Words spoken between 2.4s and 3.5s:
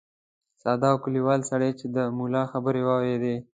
خبرې واورېدې.